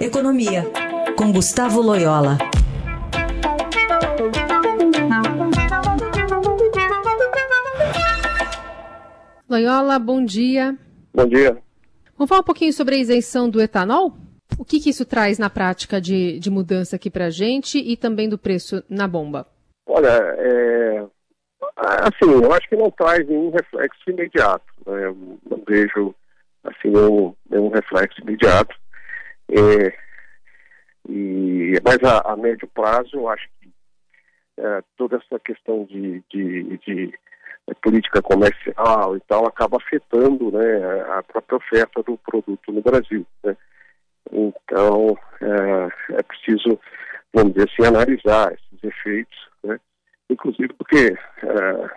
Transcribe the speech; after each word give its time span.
Economia, 0.00 0.62
com 1.14 1.30
Gustavo 1.30 1.82
Loyola. 1.82 2.38
Loyola, 9.46 9.98
bom 9.98 10.24
dia. 10.24 10.74
Bom 11.12 11.26
dia. 11.26 11.58
Vamos 12.16 12.30
falar 12.30 12.40
um 12.40 12.44
pouquinho 12.44 12.72
sobre 12.72 12.94
a 12.94 12.98
isenção 12.98 13.50
do 13.50 13.60
etanol? 13.60 14.14
O 14.58 14.64
que, 14.64 14.80
que 14.80 14.88
isso 14.88 15.04
traz 15.04 15.38
na 15.38 15.50
prática 15.50 16.00
de, 16.00 16.38
de 16.38 16.50
mudança 16.50 16.96
aqui 16.96 17.10
para 17.10 17.26
a 17.26 17.30
gente 17.30 17.78
e 17.78 17.94
também 17.94 18.26
do 18.26 18.38
preço 18.38 18.82
na 18.88 19.06
bomba? 19.06 19.46
Olha, 19.86 20.08
é, 20.08 21.04
assim, 21.76 22.42
eu 22.42 22.50
acho 22.54 22.66
que 22.70 22.76
não 22.76 22.90
traz 22.90 23.28
nenhum 23.28 23.50
reflexo 23.50 24.00
imediato. 24.08 24.64
Né? 24.86 25.04
Eu 25.04 25.38
não 25.50 25.62
vejo 25.68 26.14
assim, 26.64 26.88
nenhum, 26.88 27.34
nenhum 27.50 27.68
reflexo 27.68 28.18
imediato. 28.22 28.74
É, 29.50 29.92
e, 31.08 31.74
mas 31.84 31.98
a, 32.04 32.32
a, 32.32 32.36
médio 32.36 32.68
prazo, 32.68 33.10
eu 33.14 33.28
acho 33.28 33.48
que 33.60 33.68
é, 34.58 34.82
toda 34.96 35.16
essa 35.16 35.40
questão 35.40 35.84
de, 35.84 36.22
de, 36.30 36.78
de 36.78 37.18
política 37.82 38.22
comercial 38.22 39.16
e 39.16 39.20
tal 39.20 39.46
acaba 39.46 39.78
afetando 39.78 40.50
né, 40.52 41.02
a 41.16 41.22
própria 41.22 41.56
oferta 41.56 42.02
do 42.02 42.16
produto 42.18 42.72
no 42.72 42.82
Brasil. 42.82 43.26
Né? 43.42 43.56
Então, 44.32 45.18
é, 45.40 46.14
é, 46.14 46.22
preciso, 46.22 46.78
vamos 47.32 47.54
dizer 47.54 47.68
assim, 47.70 47.88
analisar 47.88 48.52
esses 48.52 48.84
efeitos, 48.84 49.38
né? 49.64 49.80
inclusive 50.28 50.72
porque 50.74 51.16
é, 51.42 51.90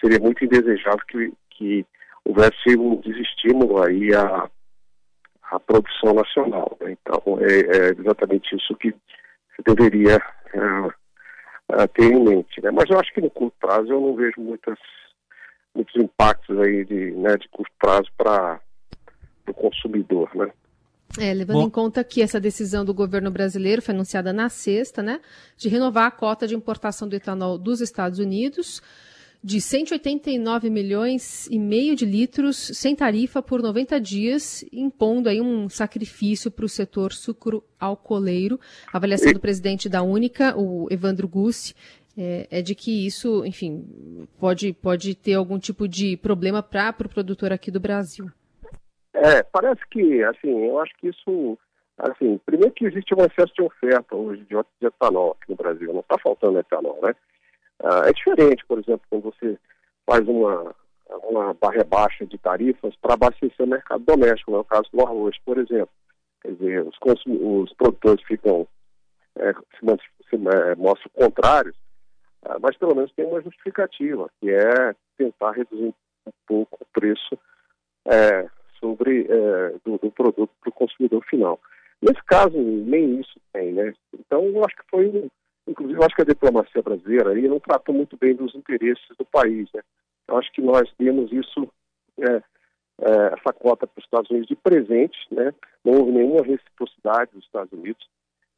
seria 0.00 0.18
muito 0.18 0.44
indesejável 0.44 1.04
que, 1.08 1.32
que 1.50 1.86
houvesse 2.24 2.76
um 2.76 2.96
desestímulo 2.96 3.82
aí 3.82 4.14
à, 4.14 4.50
à 5.50 5.58
produção 5.58 6.14
nacional. 6.14 6.76
Né? 6.80 6.96
Então, 7.00 7.38
é, 7.40 7.60
é, 7.60 7.90
exatamente 7.90 8.54
isso 8.56 8.74
que 8.76 8.90
se 8.90 9.62
deveria 9.66 10.20
é, 10.54 11.82
é, 11.82 11.86
ter 11.88 12.12
em 12.12 12.24
mente. 12.24 12.60
Né? 12.62 12.70
Mas 12.70 12.88
eu 12.88 12.98
acho 12.98 13.12
que 13.12 13.20
no 13.20 13.30
curto 13.30 13.54
prazo 13.60 13.90
eu 13.90 14.00
não 14.00 14.14
vejo 14.14 14.40
muitas, 14.40 14.78
muitos 15.74 15.94
impactos 15.96 16.58
aí 16.60 16.84
de, 16.84 17.12
né, 17.12 17.36
de 17.36 17.48
curto 17.48 17.72
prazo 17.78 18.08
para 18.16 18.60
o 19.48 19.54
consumidor, 19.54 20.30
né? 20.34 20.50
É, 21.18 21.34
levando 21.34 21.56
Bom, 21.56 21.66
em 21.66 21.70
conta 21.70 22.04
que 22.04 22.22
essa 22.22 22.38
decisão 22.38 22.84
do 22.84 22.94
governo 22.94 23.32
brasileiro 23.32 23.82
foi 23.82 23.92
anunciada 23.92 24.32
na 24.32 24.48
sexta, 24.48 25.02
né, 25.02 25.20
de 25.56 25.68
renovar 25.68 26.06
a 26.06 26.10
cota 26.12 26.46
de 26.46 26.54
importação 26.54 27.08
do 27.08 27.16
etanol 27.16 27.58
dos 27.58 27.80
Estados 27.80 28.20
Unidos 28.20 28.80
de 29.42 29.60
189 29.60 30.68
milhões 30.68 31.46
e 31.46 31.58
meio 31.58 31.96
de 31.96 32.04
litros 32.04 32.56
sem 32.56 32.94
tarifa 32.94 33.42
por 33.42 33.62
90 33.62 33.98
dias, 34.00 34.64
impondo 34.70 35.28
aí 35.28 35.40
um 35.40 35.68
sacrifício 35.68 36.50
para 36.50 36.64
o 36.64 36.68
setor 36.68 37.12
sucro-alcooleiro. 37.12 38.60
A 38.92 38.98
avaliação 38.98 39.32
do 39.32 39.40
presidente 39.40 39.88
da 39.88 40.02
Única, 40.02 40.54
o 40.58 40.86
Evandro 40.90 41.26
Gussi, 41.26 41.74
é, 42.18 42.46
é, 42.50 42.62
de 42.62 42.74
que 42.74 43.06
isso, 43.06 43.44
enfim, 43.46 44.28
pode, 44.38 44.74
pode 44.74 45.14
ter 45.14 45.34
algum 45.34 45.58
tipo 45.58 45.88
de 45.88 46.18
problema 46.18 46.62
para 46.62 46.90
o 46.90 46.94
pro 46.94 47.08
produtor 47.08 47.50
aqui 47.52 47.70
do 47.70 47.80
Brasil. 47.80 48.26
É, 49.14 49.42
parece 49.42 49.80
que, 49.90 50.22
assim, 50.24 50.66
eu 50.66 50.78
acho 50.80 50.92
que 50.98 51.08
isso, 51.08 51.58
assim, 51.98 52.38
primeiro 52.44 52.72
que 52.72 52.84
existe 52.84 53.14
um 53.14 53.24
excesso 53.24 53.52
de 53.54 53.62
oferta 53.62 54.14
hoje 54.14 54.42
de, 54.42 54.54
de 54.80 54.86
etanol 54.86 55.36
aqui 55.40 55.50
no 55.50 55.56
Brasil, 55.56 55.92
não 55.92 56.00
está 56.00 56.18
faltando 56.22 56.58
etanol, 56.58 56.98
né? 57.02 57.14
Ah, 57.82 58.02
é 58.06 58.12
diferente, 58.12 58.64
por 58.66 58.78
exemplo, 58.78 59.02
quando 59.08 59.22
você 59.22 59.58
faz 60.06 60.26
uma, 60.28 60.74
uma 61.24 61.54
barra 61.54 61.84
baixa 61.84 62.26
de 62.26 62.36
tarifas 62.38 62.94
para 62.96 63.14
abastecer 63.14 63.64
o 63.64 63.68
mercado 63.68 64.04
doméstico, 64.04 64.50
no 64.50 64.58
é 64.58 64.60
o 64.60 64.64
caso 64.64 64.88
do 64.92 65.00
arroz, 65.00 65.36
por 65.44 65.58
exemplo. 65.58 65.90
Quer 66.42 66.52
dizer, 66.52 66.86
os, 66.86 66.96
os 67.26 67.72
produtores 67.74 68.22
ficam, 68.24 68.66
é, 69.36 69.52
se, 69.52 70.36
é, 70.36 70.74
mostram 70.76 71.10
contrários, 71.14 71.76
ah, 72.44 72.58
mas 72.60 72.76
pelo 72.76 72.94
menos 72.94 73.12
tem 73.12 73.26
uma 73.26 73.42
justificativa, 73.42 74.30
que 74.40 74.50
é 74.50 74.94
tentar 75.16 75.52
reduzir 75.52 75.94
um 76.26 76.32
pouco 76.46 76.78
o 76.80 76.86
preço 76.92 77.38
é, 78.06 78.48
sobre 78.78 79.26
é, 79.28 79.74
do, 79.84 79.98
do, 79.98 80.10
produto 80.10 80.50
para 80.60 80.70
o 80.70 80.72
consumidor 80.72 81.24
final. 81.26 81.60
Nesse 82.00 82.22
caso, 82.24 82.56
nem 82.56 83.20
isso 83.20 83.38
tem, 83.52 83.72
né? 83.72 83.92
Então, 84.18 84.44
eu 84.44 84.64
acho 84.64 84.76
que 84.76 84.90
foi 84.90 85.30
Inclusive, 85.66 85.98
eu 85.98 86.04
acho 86.04 86.14
que 86.14 86.22
a 86.22 86.26
diplomacia 86.26 86.82
brasileira 86.82 87.30
aí 87.30 87.46
não 87.46 87.60
tratou 87.60 87.94
muito 87.94 88.16
bem 88.16 88.34
dos 88.34 88.54
interesses 88.54 89.16
do 89.18 89.24
país. 89.24 89.68
Né? 89.72 89.82
Eu 90.28 90.38
acho 90.38 90.50
que 90.52 90.60
nós 90.60 90.90
temos 90.98 91.30
isso, 91.32 91.68
é, 92.18 92.32
é, 92.32 93.34
essa 93.38 93.52
cota 93.52 93.86
para 93.86 93.98
os 93.98 94.04
Estados 94.04 94.30
Unidos 94.30 94.48
de 94.48 94.56
presente, 94.56 95.18
né? 95.30 95.54
não 95.84 95.94
houve 95.94 96.12
nenhuma 96.12 96.42
reciprocidade 96.42 97.32
dos 97.32 97.44
Estados 97.44 97.72
Unidos, 97.72 98.08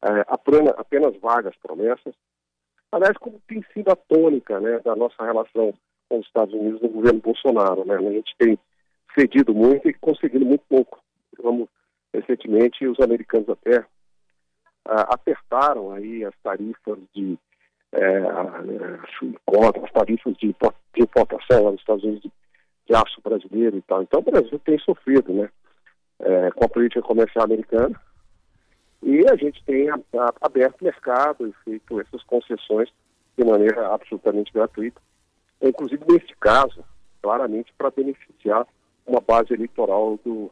é, 0.02 0.24
apenas, 0.28 0.74
apenas 0.76 1.16
vagas 1.20 1.54
promessas. 1.56 2.14
Aliás, 2.90 3.16
como 3.18 3.40
tem 3.48 3.64
sido 3.72 3.90
a 3.90 3.96
tônica 3.96 4.60
né, 4.60 4.78
da 4.80 4.94
nossa 4.94 5.24
relação 5.24 5.72
com 6.12 6.18
os 6.18 6.26
Estados 6.26 6.52
Unidos 6.52 6.82
no 6.82 6.90
governo 6.90 7.20
Bolsonaro. 7.20 7.86
Né? 7.86 7.96
A 7.96 8.12
gente 8.12 8.34
tem 8.36 8.58
cedido 9.18 9.54
muito 9.54 9.88
e 9.88 9.94
conseguido 9.94 10.44
muito 10.44 10.62
pouco. 10.68 11.00
Vamos, 11.42 11.68
recentemente, 12.12 12.86
os 12.86 13.00
americanos 13.00 13.48
até 13.48 13.82
apertaram 14.84 15.92
aí 15.92 16.24
as 16.24 16.34
tarifas 16.42 16.98
de 17.14 17.38
é, 17.92 18.18
as 18.18 19.92
tarifas 19.92 20.34
de, 20.36 20.54
importação 20.96 21.64
lá 21.64 21.70
nos 21.72 21.80
Estados 21.80 22.02
Unidos 22.04 22.22
de, 22.22 22.32
de, 22.86 22.94
aço 22.94 23.20
brasileiro 23.22 23.76
e 23.76 23.82
tal. 23.82 24.02
Então 24.02 24.20
o 24.20 24.30
Brasil 24.30 24.58
tem 24.60 24.78
sofrido, 24.78 25.32
né, 25.32 25.50
é, 26.20 26.50
com 26.52 26.64
a 26.64 26.68
política 26.68 27.02
comercial 27.02 27.44
americana 27.44 28.00
e 29.02 29.28
a 29.28 29.36
gente 29.36 29.62
tem 29.64 29.90
a, 29.90 29.96
a, 29.96 30.34
aberto 30.40 30.82
mercado 30.82 31.46
e 31.46 31.52
feito 31.64 32.00
essas 32.00 32.22
concessões 32.24 32.88
de 33.36 33.44
maneira 33.44 33.92
absolutamente 33.92 34.52
gratuita, 34.52 35.00
inclusive 35.60 36.04
neste 36.08 36.36
caso, 36.36 36.84
claramente 37.20 37.72
para 37.76 37.90
beneficiar 37.90 38.66
uma 39.06 39.20
base 39.20 39.52
eleitoral 39.52 40.18
do, 40.24 40.50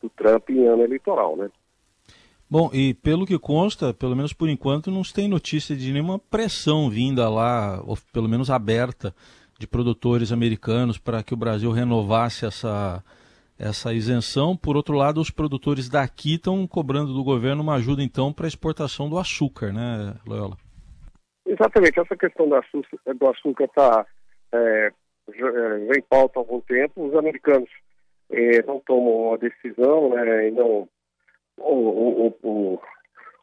do 0.00 0.08
Trump 0.10 0.48
em 0.50 0.66
ano 0.66 0.84
eleitoral, 0.84 1.36
né? 1.36 1.50
Bom, 2.48 2.70
e 2.72 2.94
pelo 2.94 3.26
que 3.26 3.38
consta, 3.38 3.92
pelo 3.92 4.14
menos 4.14 4.32
por 4.32 4.48
enquanto, 4.48 4.90
não 4.90 5.02
se 5.02 5.12
tem 5.12 5.28
notícia 5.28 5.74
de 5.74 5.92
nenhuma 5.92 6.18
pressão 6.18 6.88
vinda 6.88 7.28
lá, 7.28 7.82
ou 7.84 7.98
pelo 8.12 8.28
menos 8.28 8.50
aberta, 8.50 9.12
de 9.58 9.66
produtores 9.66 10.30
americanos 10.30 10.96
para 10.96 11.22
que 11.24 11.34
o 11.34 11.36
Brasil 11.36 11.72
renovasse 11.72 12.46
essa, 12.46 13.02
essa 13.58 13.92
isenção. 13.92 14.56
Por 14.56 14.76
outro 14.76 14.94
lado, 14.94 15.20
os 15.20 15.30
produtores 15.30 15.88
daqui 15.88 16.34
estão 16.34 16.66
cobrando 16.68 17.12
do 17.12 17.24
governo 17.24 17.62
uma 17.62 17.74
ajuda, 17.74 18.02
então, 18.02 18.32
para 18.32 18.46
a 18.46 18.48
exportação 18.48 19.08
do 19.08 19.18
açúcar, 19.18 19.72
né, 19.72 20.14
Loyola? 20.24 20.56
Exatamente. 21.44 21.98
Essa 21.98 22.16
questão 22.16 22.48
do 22.48 23.28
açúcar 23.28 23.64
está 23.64 24.06
é, 24.52 24.92
é, 25.32 25.98
em 25.98 26.02
pauta 26.02 26.38
há 26.38 26.40
algum 26.40 26.60
tempo. 26.60 27.08
Os 27.08 27.14
americanos 27.14 27.70
é, 28.30 28.62
não 28.62 28.80
tomam 28.80 29.28
uma 29.28 29.38
decisão 29.38 30.10
né, 30.10 30.48
e 30.48 30.50
não 30.52 30.88
ou, 31.58 31.84
ou, 31.84 32.38
ou, 32.42 32.82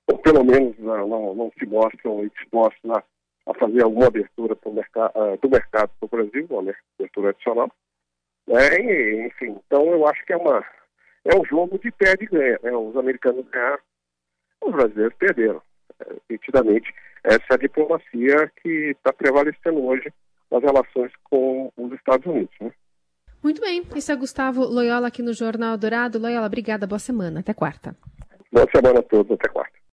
ou 0.08 0.18
pelo 0.20 0.44
menos 0.44 0.78
não, 0.80 1.08
não, 1.08 1.36
não 1.36 1.52
se 1.58 1.66
mostram 1.66 2.28
dispostos 2.28 2.92
a, 2.92 3.04
a 3.48 3.54
fazer 3.56 3.84
alguma 3.84 4.08
abertura 4.08 4.56
pro 4.56 4.74
mercado, 4.74 5.12
uh, 5.16 5.38
do 5.38 5.50
mercado 5.50 5.92
para 6.00 6.06
o 6.06 6.10
Brasil, 6.10 6.48
uma 6.50 6.74
abertura 7.00 7.30
adicional. 7.30 7.72
É, 8.50 9.26
enfim, 9.26 9.58
então 9.66 9.86
eu 9.92 10.06
acho 10.08 10.26
que 10.26 10.34
é 10.34 10.38
uma 10.38 10.64
é 11.26 11.38
um 11.38 11.46
jogo 11.46 11.80
de 11.80 11.92
perde 11.92 12.26
e 12.26 12.28
ganha. 12.28 12.60
Né? 12.62 12.72
Os 12.72 12.96
americanos 12.98 13.46
ganharam, 13.50 13.80
os 14.62 14.72
brasileiros 14.74 15.16
perderam. 15.18 15.62
É, 16.02 16.16
nitidamente, 16.30 16.94
essa 17.24 17.46
é 17.52 17.54
a 17.54 17.58
diplomacia 17.58 18.52
que 18.62 18.92
está 18.92 19.14
prevalecendo 19.14 19.84
hoje 19.86 20.12
nas 20.52 20.62
relações 20.62 21.12
com 21.24 21.72
os 21.78 21.94
Estados 21.94 22.26
Unidos. 22.26 22.54
Né? 22.60 22.72
Muito 23.44 23.60
bem. 23.60 23.84
Esse 23.94 24.12
é 24.12 24.16
Gustavo 24.16 24.64
Loyola 24.64 25.08
aqui 25.08 25.22
no 25.22 25.34
Jornal 25.34 25.78
Dourado. 25.78 26.18
Loyola, 26.18 26.48
obrigada. 26.48 26.88
Boa 26.88 27.00
semana. 27.00 27.42
Até 27.42 27.54
quarta. 27.54 27.94
Boa 28.52 28.68
semana 28.74 29.00
a 29.00 29.04
todos. 29.04 29.34
Até 29.34 29.50
quarta. 29.50 29.73